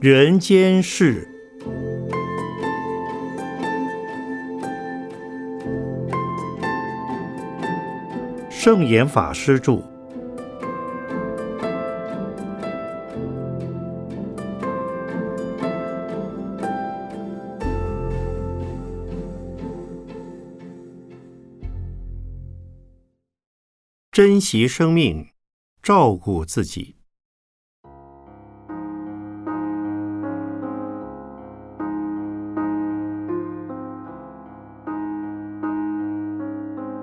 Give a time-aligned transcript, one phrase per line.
[0.00, 1.28] 人间事，
[8.48, 9.82] 圣严法师著。
[24.12, 25.26] 珍惜生命，
[25.82, 26.97] 照顾自己。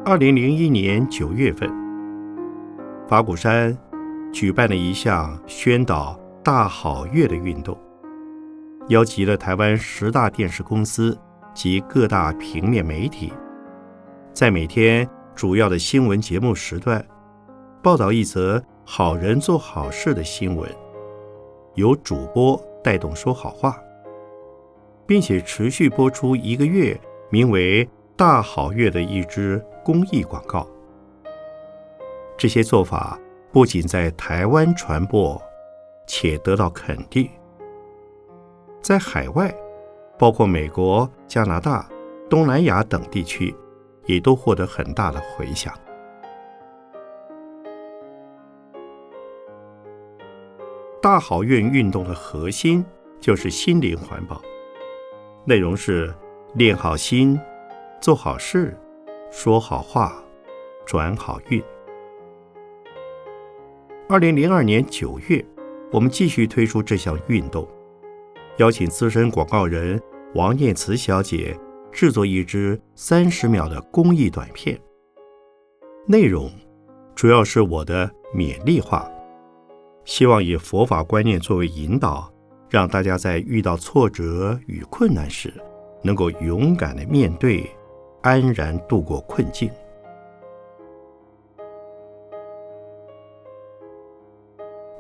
[0.07, 1.67] 二零零一年九月份，
[3.07, 3.75] 法鼓山
[4.31, 7.75] 举办了一项宣导大好月的运动，
[8.89, 11.17] 邀集了台湾十大电视公司
[11.55, 13.33] 及各大平面媒体，
[14.31, 15.09] 在每天。
[15.33, 17.03] 主要的新闻节目时段，
[17.81, 20.69] 报道一则好人做好事的新闻，
[21.73, 23.75] 由主播带动说好话，
[25.07, 26.97] 并且持续播出一个月，
[27.31, 30.67] 名为“大好月”的一支公益广告。
[32.37, 33.19] 这些做法
[33.51, 35.41] 不仅在台湾传播，
[36.07, 37.29] 且得到肯定，
[38.81, 39.53] 在海外，
[40.17, 41.87] 包括美国、加拿大、
[42.29, 43.55] 东南亚等地区。
[44.07, 45.73] 也都获得很大的回响。
[51.01, 52.85] 大好运运动的核心
[53.19, 54.39] 就是心灵环保，
[55.43, 56.13] 内容是
[56.53, 57.35] 练好心、
[58.01, 58.77] 做好事、
[59.31, 60.23] 说好话、
[60.85, 61.63] 转好运。
[64.07, 65.43] 二零零二年九月，
[65.91, 67.67] 我们继续推出这项运动，
[68.57, 70.01] 邀请资深广告人
[70.33, 71.57] 王念慈小姐。
[71.91, 74.77] 制作一支三十秒的公益短片，
[76.05, 76.51] 内容
[77.15, 79.09] 主要是我的勉励话，
[80.03, 82.29] 希望以佛法观念作为引导，
[82.69, 85.53] 让大家在遇到挫折与困难时，
[86.03, 87.65] 能够勇敢的面对，
[88.25, 89.69] 安然度过困境。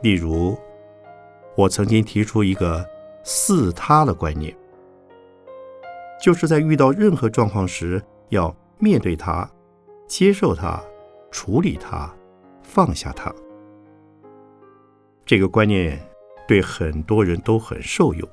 [0.03, 0.55] 例如，
[1.57, 2.87] 我曾经提出一个
[3.25, 4.55] “四他”的观念。
[6.21, 7.99] 就是在遇到任何状况时，
[8.29, 9.49] 要面对它、
[10.05, 10.79] 接受它、
[11.31, 12.13] 处理它、
[12.61, 13.33] 放下它。
[15.25, 15.99] 这个观念
[16.47, 18.29] 对很多人都很受用，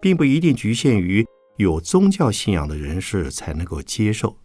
[0.00, 1.26] 并不一定局限于
[1.56, 4.40] 有宗教信仰的人士才能够接受。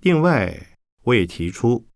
[0.00, 1.88] 另外，我也提出，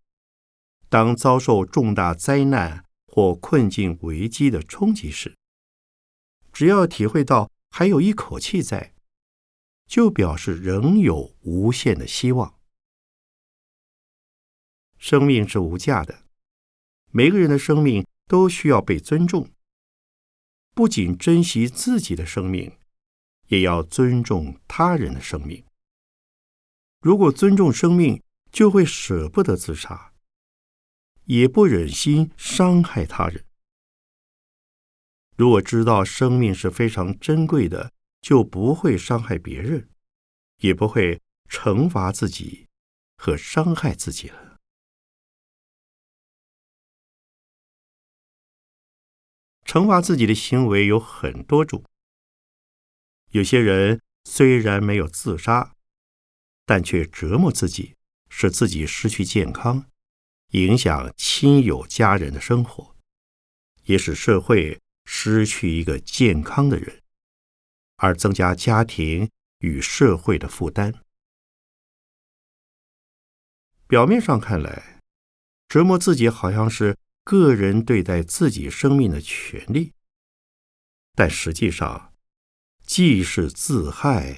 [0.88, 5.37] 当遭受重大灾难或困境危机的冲击时，
[6.53, 8.94] 只要体会到还有一口气在，
[9.87, 12.58] 就表示仍有无限的希望。
[14.97, 16.25] 生命是无价的，
[17.10, 19.50] 每个人的生命都需要被尊重。
[20.78, 22.78] 不仅珍惜自己的生命，
[23.49, 25.65] 也要尊重他人的生命。
[27.00, 28.22] 如果尊重生命，
[28.53, 30.12] 就会舍不得自杀，
[31.25, 33.44] 也不忍心伤害他人。
[35.37, 39.88] 如果知道生命是非常珍贵的，就不会伤害别人，
[40.59, 42.69] 也不会惩罚自己
[43.17, 44.47] 和伤害自己了。
[49.69, 51.84] 惩罚自己的行为有很多种。
[53.33, 55.75] 有些人虽然没有自杀，
[56.65, 57.95] 但却折磨自己，
[58.31, 59.84] 使自己失去健康，
[60.53, 62.97] 影响亲友家人的生活，
[63.84, 64.81] 也使社会。
[65.11, 67.00] 失去一个健康的人，
[67.97, 69.31] 而增加家庭
[69.61, 70.93] 与社会的负担。
[73.87, 75.00] 表面上看来，
[75.67, 76.95] 折磨自己好像是
[77.28, 79.93] 个人对待自己生命的权利，
[81.15, 82.12] 但实际上，
[82.87, 84.34] 既是自害，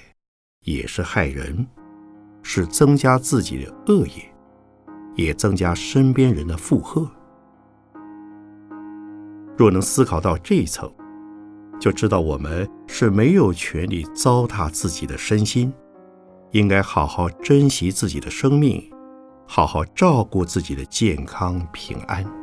[0.65, 1.69] 也是害人，
[2.43, 4.35] 是增加自己的恶业，
[5.14, 7.09] 也增加身边人的负荷。
[9.56, 10.93] 若能思考到这一层，
[11.81, 15.73] 就知道我们是没有权利糟蹋自己的身心，
[16.50, 18.91] 应该好好珍惜自己的生命，
[19.47, 22.39] 好好照顾自己的健康平安。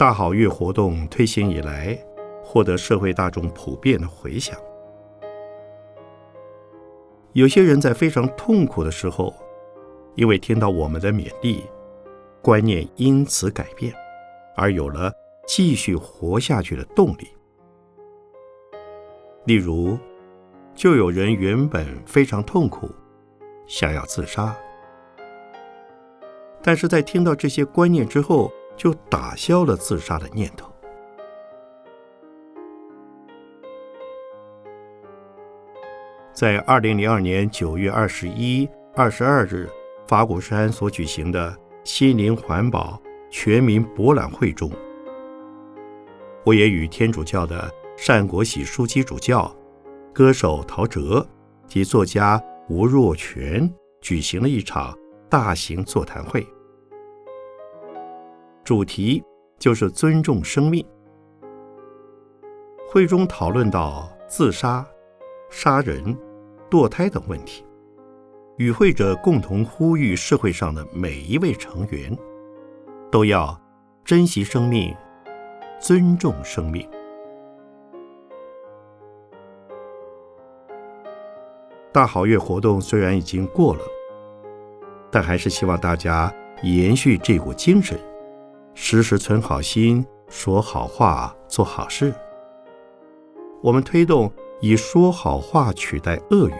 [0.00, 1.94] 大好月活动推行以来，
[2.42, 4.58] 获得社会大众普遍的回响。
[7.34, 9.34] 有些人在非常痛苦的时候，
[10.14, 11.64] 因为听到我们的勉励，
[12.40, 13.92] 观念因此改变，
[14.56, 15.12] 而有了
[15.46, 17.28] 继续活下去的动力。
[19.44, 19.98] 例如，
[20.74, 22.88] 就有人原本非常痛苦，
[23.66, 24.56] 想要自杀，
[26.62, 28.50] 但是在听到这些观念之后，
[28.80, 30.72] 就打消了自杀的念头。
[36.32, 38.66] 在二零零二年九月二十一、
[38.96, 39.68] 二十二日，
[40.06, 41.54] 法鼓山所举行的
[41.84, 42.98] 心灵环保
[43.30, 44.72] 全民博览会中，
[46.46, 47.70] 我也与天主教的
[48.08, 49.54] 单国喜书记主教、
[50.10, 51.22] 歌手陶喆
[51.66, 54.96] 及作家吴若权举行了一场
[55.28, 56.46] 大型座谈会，
[58.64, 59.22] 主题
[59.58, 60.84] 就是尊重生命。
[62.88, 64.86] 会中讨论到自杀、
[65.50, 66.16] 杀人。
[66.70, 67.64] 堕胎等问题，
[68.56, 72.16] 与会者共同呼吁社会上的每一位成员
[73.10, 73.60] 都要
[74.04, 74.94] 珍惜生命、
[75.80, 76.88] 尊重生命。
[81.90, 83.80] 大好月活动虽然已经过了，
[85.10, 87.98] 但还是希望大家延续这股精神，
[88.82, 92.14] 时时存好心，说好话，做好事。
[93.62, 94.32] 我们推动。
[94.62, 96.54] 以说好话取代恶语，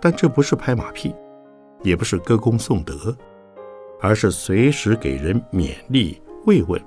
[0.00, 1.14] 但这不是拍马屁，
[1.82, 3.14] 也不是歌功颂德，
[4.00, 6.82] 而是随时给人勉励慰问，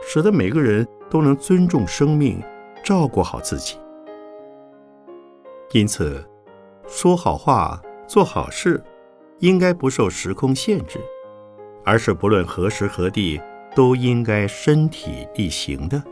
[0.00, 2.42] 使得每个人都能尊重生命，
[2.82, 3.78] 照顾好自己。
[5.72, 6.24] 因此，
[6.86, 8.82] 说好话、做好事，
[9.40, 10.98] 应该不受时空限制，
[11.88, 13.40] 而是不论何时何地
[13.74, 16.02] 都应该身体力行的。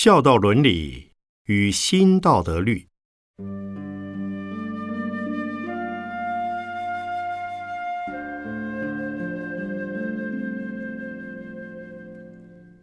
[0.00, 1.10] 孝道伦理
[1.46, 2.86] 与新道德律。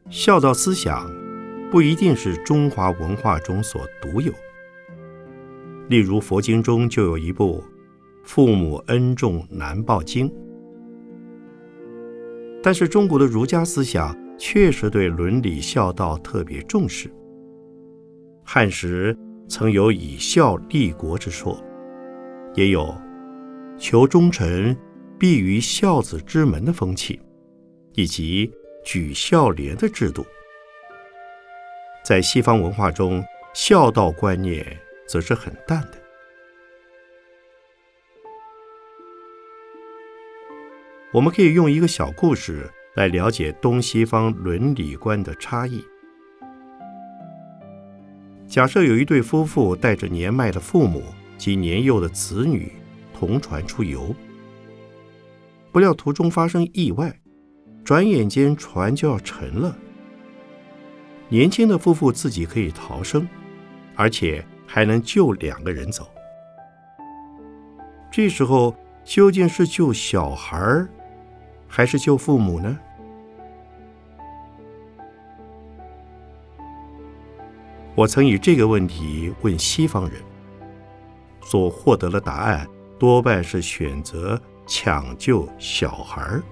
[0.09, 1.09] 孝道思想
[1.71, 4.33] 不一定是中华文化中所独有。
[5.87, 7.63] 例如，佛经中就有一部
[8.27, 10.29] 《父母恩重难报经》，
[12.61, 14.24] 但是中国的儒家思想。
[14.37, 17.09] 确实对伦理孝道特别重视。
[18.43, 19.17] 汉时
[19.47, 21.59] 曾有以孝立国之说，
[22.53, 22.93] 也有
[23.77, 24.77] 求忠臣
[25.17, 27.19] 必于孝子之门的风气，
[27.93, 28.51] 以及
[28.83, 30.25] 举孝廉的制度。
[32.03, 33.23] 在西方文化中，
[33.53, 34.65] 孝道观念
[35.07, 35.97] 则是很淡的。
[41.11, 42.69] 我们可以用一个小故事。
[42.95, 45.83] 来了解东西方伦理观的差异。
[48.47, 51.03] 假设有一对夫妇带着年迈的父母
[51.37, 52.71] 及年幼的子女
[53.13, 54.15] 同船出游，
[55.71, 57.13] 不料途中发生意外，
[57.83, 59.75] 转眼间船就要沉了。
[61.27, 63.27] 年轻的夫妇自己可以逃生，
[63.95, 66.07] 而且还能救两个人走。
[68.09, 68.73] 这时候
[69.03, 70.87] 究竟是救小孩儿，
[71.67, 72.79] 还是救父母呢？
[77.95, 80.21] 我曾以这个问题问西方人，
[81.41, 82.67] 所获得的答案
[82.99, 86.43] 多半是选择抢救小孩儿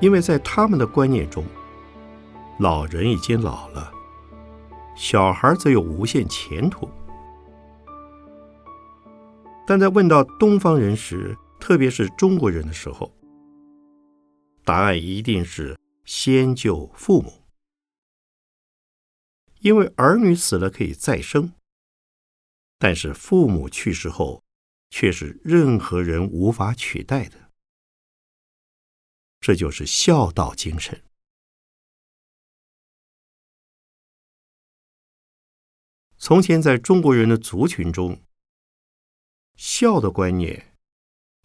[0.00, 1.44] 因为在他们的观念中，
[2.58, 3.92] 老人已经老了，
[4.96, 6.88] 小孩则有无限前途。
[9.66, 13.12] 但在问到东方人时，特别是中国人的时候，
[14.64, 15.76] 答案一定是
[16.06, 17.39] 先救父母。
[19.60, 21.52] 因为儿女死了可以再生，
[22.78, 24.42] 但是父母去世后，
[24.88, 27.50] 却是任何人无法取代的。
[29.38, 31.02] 这就是孝道精神。
[36.16, 38.22] 从前在中国人的族群中，
[39.56, 40.74] 孝的观念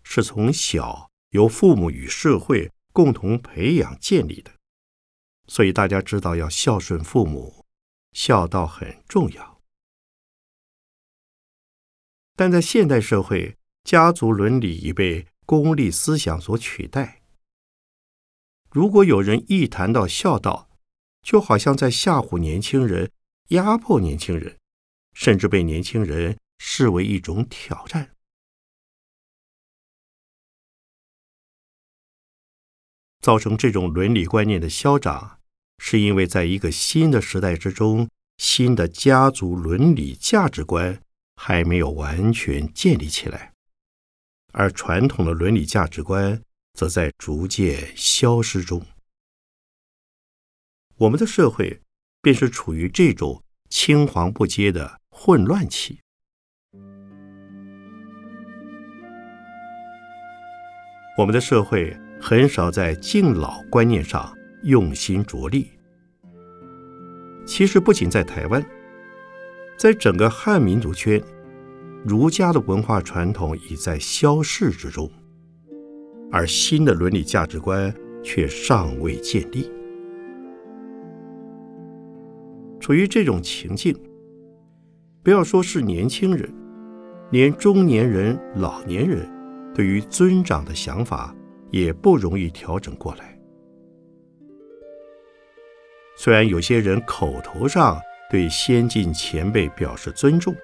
[0.04, 4.54] 是从小由父母与社会共同培养建立的，
[5.48, 7.65] 所以大家知道要孝顺父母。
[8.16, 9.62] 孝道很重要，
[12.34, 17.22] 但在现代社会，家族伦理已被功利思想所取代。
[18.72, 20.70] 如果有人一谈到孝道，
[21.22, 23.12] 就好像在吓唬年轻人、
[23.50, 24.58] 压迫年轻人，
[25.12, 28.16] 甚至被年轻人视为一种挑战。
[33.20, 35.42] 造成这种伦理观念的消长，
[35.88, 41.00] 是因为在一个新的时代之中，新的家族伦理价值观
[41.36, 43.54] 还没有完全建立起来，
[44.52, 46.42] 而传统的伦理价值观
[46.74, 48.84] 则在逐渐消失中。
[50.98, 51.80] 我们的社会
[52.20, 56.00] 便是处于这种青黄不接的混乱期。
[61.20, 61.96] 我们的社会。
[62.22, 65.70] 很少在敬老观念上用心着力。
[67.46, 68.64] 其实，不仅在台湾，
[69.78, 71.22] 在整个汉民族圈，
[72.04, 75.10] 儒家的文化传统已在消逝之中，
[76.32, 79.72] 而新的伦理价值观却尚未建立。
[82.80, 83.96] 处于这种情境，
[85.24, 86.52] 不要说是年轻人，
[87.32, 89.30] 连中年人、老年人，
[89.74, 91.34] 对于尊长的想法。
[91.72, 93.35] 也不容易调整过来。
[96.16, 100.56] 虽然有些人口头上对先进前辈表示尊重，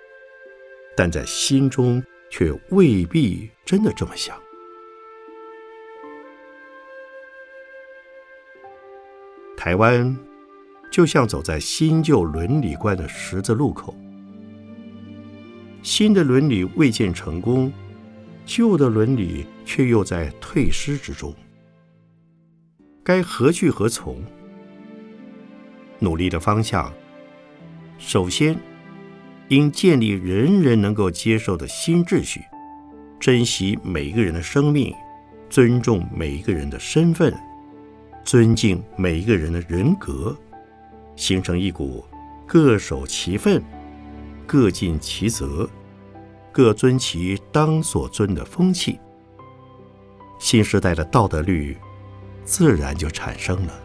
[0.95, 4.39] 但在心中却未必真的这么想。
[9.57, 10.17] 台湾
[10.89, 13.95] 就像走在新旧伦理观的十字路口，
[15.83, 17.71] 新的伦理未见成功。
[18.43, 21.33] 旧的伦理却又在退失之中，
[23.03, 24.21] 该何去何从？
[26.01, 26.91] 努力的方向，
[27.97, 28.57] 首先
[29.49, 32.41] 应建立人人能够接受的新秩序，
[33.19, 34.93] 珍惜每一个人的生命，
[35.49, 37.33] 尊重每一个人的身份，
[38.25, 40.35] 尊敬每一个人的人格，
[41.15, 42.03] 形成一股
[42.47, 43.63] 各守其分、
[44.47, 45.69] 各尽其责。
[46.53, 48.99] 各尊其当所尊的风气，
[50.37, 51.77] 新时代的道德律
[52.43, 53.80] 自然就产生了。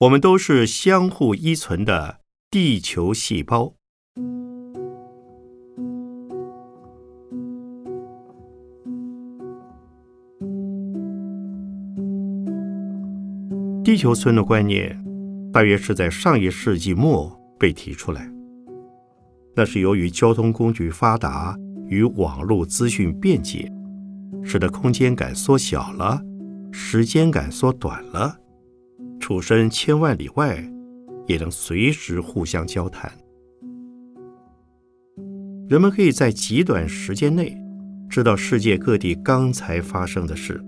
[0.00, 2.20] 我们都是相互依存的。
[2.50, 3.74] 地球细胞，
[13.82, 15.02] 地球村的观念
[15.50, 18.30] 大约是在上一世纪末被提出来。
[19.54, 21.56] 那是由于交通工具发达
[21.88, 23.72] 与网络资讯便捷，
[24.44, 26.20] 使得空间感缩小了，
[26.70, 28.38] 时间感缩短了，
[29.26, 30.56] 处身千万里外。
[31.26, 33.10] 也能随时互相交谈，
[35.68, 37.52] 人们可以在极短时间内
[38.08, 40.64] 知道世界各地刚才发生的事。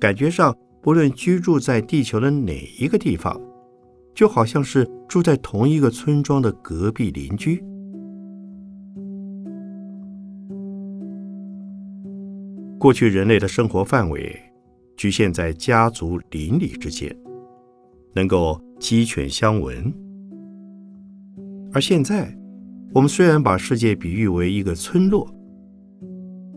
[0.00, 3.40] 感觉上，不论居住在地球的哪一个地方，
[4.12, 7.62] 就好像是住在同一个村庄的隔壁邻居。
[12.76, 14.36] 过去人类的生活范围
[14.96, 17.16] 局限在家族邻里之间，
[18.14, 18.60] 能够。
[18.80, 19.90] 鸡犬相闻，
[21.72, 22.36] 而现在，
[22.92, 25.26] 我们虽然把世界比喻为一个村落，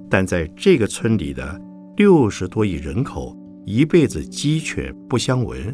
[0.10, 1.62] 但在这个村里的
[1.96, 5.74] 六十多亿人口，一辈子鸡犬不相闻，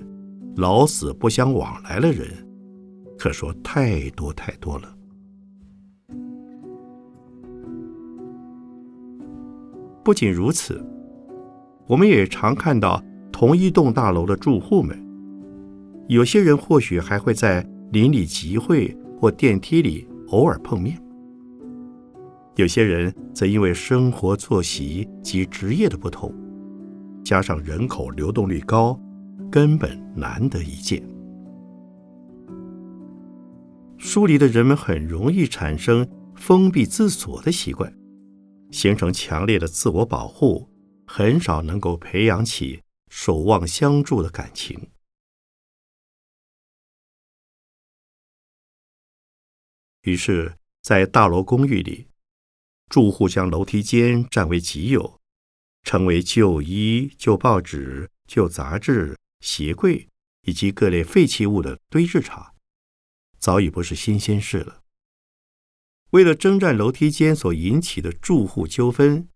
[0.58, 2.28] 老死不相往来的人，
[3.18, 4.96] 可说太多太多了。
[10.04, 10.86] 不仅如此，
[11.88, 15.02] 我们也常看到同一栋大楼的住户们。
[16.08, 21.02] 有些人或许还会在邻里集会或电梯里偶尔碰面，
[22.56, 26.34] 有些人则因为生活作息及职业的不同，
[27.24, 29.00] 加上人口流动率高，
[29.50, 31.02] 根本难得一见。
[33.98, 36.06] 疏离的人们很容易产生
[36.36, 37.92] 封闭自锁的习惯，
[38.72, 40.68] 形成强烈的自我保护，
[41.08, 44.78] 很少能够培养起守望相助的感情。
[50.04, 52.08] 于是，在大楼公寓里，
[52.90, 55.22] 住户将楼梯间占为己有，
[55.84, 60.10] 成为旧衣、旧报纸、旧杂志、鞋柜
[60.42, 62.54] 以及各类废弃物的堆置场，
[63.40, 64.82] 早已不是新鲜事了。
[66.10, 69.30] 为了征战楼梯间所引起的住户纠纷，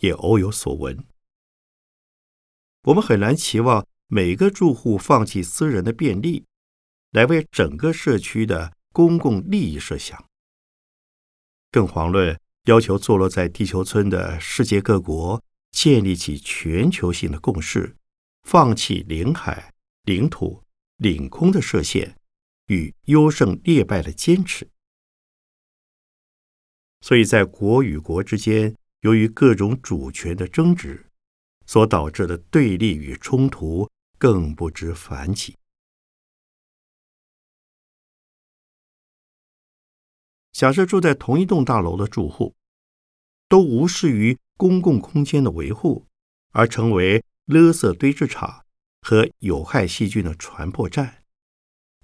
[0.00, 1.04] 也偶有所闻。
[2.82, 6.44] 我们很难期望每个住户放弃私人的便利，
[7.12, 10.24] 来为整个社区的公共利益设想。
[11.70, 17.96] 更遑论要求坐落在地球村的世界各国建立起全球性的共识，
[18.42, 19.72] 放弃领海、
[20.04, 20.62] 领土、
[20.96, 22.16] 领空的设限
[22.66, 24.68] 与优胜劣败的坚持。
[27.00, 31.06] 所以在国与国之间，由于各种主权的争执，
[31.66, 35.56] 所导致的对立与冲突更不知凡几。
[40.60, 42.54] 假设住在同一栋大楼的住户，
[43.48, 46.06] 都无视于公共空间的维护，
[46.50, 48.66] 而成为垃圾堆置场
[49.00, 51.24] 和有害细菌的传播站，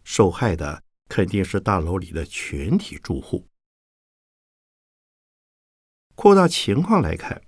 [0.04, 3.46] 受害的肯定是大楼里的全体住户。
[6.14, 7.42] 扩大情况来看，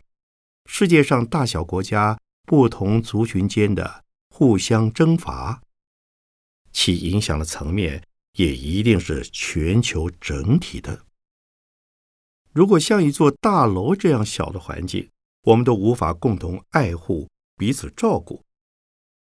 [0.67, 5.62] 世界上大小国家不同族群间的互相征伐，
[6.71, 8.07] 其影响的层面。
[8.38, 11.04] 也一定是全球整体的。
[12.52, 15.11] 如果像一座大楼这样小的环境，
[15.42, 18.45] 我们都无法共同爱护、彼此照顾，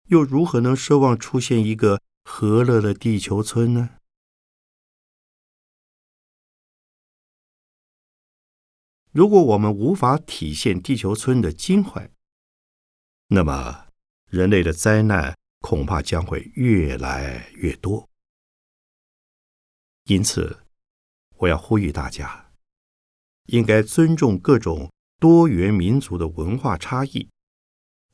[0.07, 3.91] 又如何能奢望出现一个和乐的地球村呢？
[9.11, 12.09] 如果我们无法体现地球村的襟怀，
[13.27, 13.89] 那么
[14.31, 18.09] 人类的灾难恐怕将会越来越多。
[20.07, 20.59] 因此，
[21.39, 22.47] 我要呼吁大家，
[23.47, 24.91] 应该尊重各种
[25.21, 27.29] 多元民族的文化差异，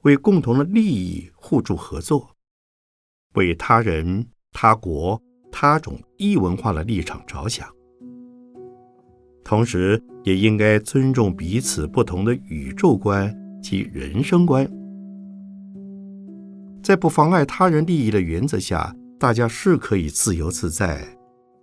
[0.03, 2.37] 为共同的利益互助合作，
[3.35, 7.67] 为他人、他国、他种异文化的立场着想。
[9.43, 14.71] 同时，也应该尊重彼此不同的宇宙观及人生观，
[16.83, 21.18] 在不妨碍他人利益的原则下，大家是可以自由自在。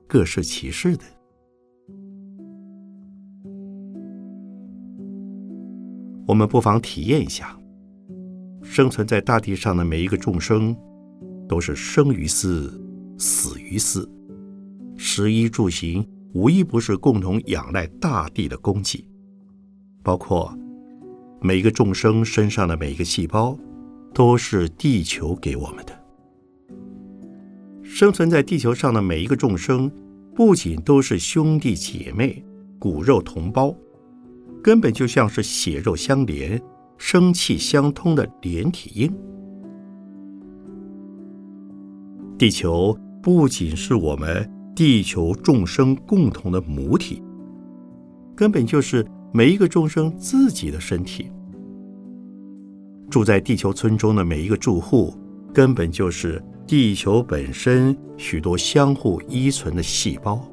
[0.07, 1.03] 各是其事的，
[6.27, 7.59] 我们不妨体验一下：
[8.61, 10.75] 生存在大地上的每一个众生，
[11.47, 12.81] 都是生于斯，
[13.17, 14.09] 死于斯。
[14.95, 19.07] 食衣住行，无一不是共同仰赖大地的供给。
[20.03, 20.55] 包括
[21.41, 23.57] 每一个众生身上的每一个细胞，
[24.13, 26.04] 都是地球给我们的。
[27.95, 29.89] 生存在地球上的每一个众生，
[30.36, 32.43] 不仅都是兄弟姐妹、
[32.77, 33.73] 骨肉同胞，
[34.62, 36.62] 根本就像是血肉相连、
[36.97, 39.17] 生气相通的连体婴。
[42.38, 47.23] 地球不仅是我们地球众生共同的母体，
[48.36, 51.31] 根本就是每一个众生自己的身体。
[53.10, 55.13] 住在地球村中的每一个住户，
[55.53, 56.43] 根本就是。
[56.67, 60.43] 地球本身许多相互依存的细胞，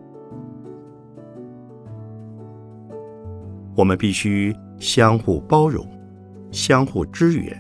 [3.74, 5.86] 我们必须相互包容、
[6.50, 7.58] 相互支援、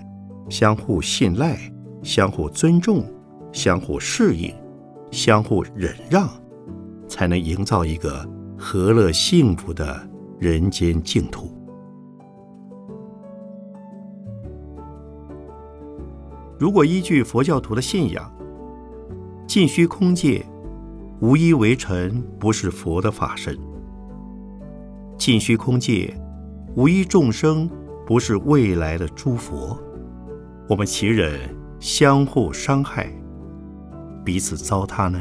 [0.50, 1.58] 相互信赖、
[2.02, 3.02] 相互尊重、
[3.52, 4.54] 相互适应、
[5.10, 6.28] 相互忍让，
[7.08, 10.06] 才能营造一个和乐幸福的
[10.38, 11.50] 人间净土。
[16.58, 18.30] 如果依据佛教徒的信仰，
[19.52, 20.42] 尽虚空界，
[21.20, 23.54] 无一为尘，不是佛的法身；
[25.18, 26.18] 尽虚空界，
[26.74, 27.68] 无一众生，
[28.06, 29.78] 不是未来的诸佛。
[30.70, 31.38] 我们岂忍
[31.78, 33.12] 相互伤害，
[34.24, 35.20] 彼此糟蹋呢？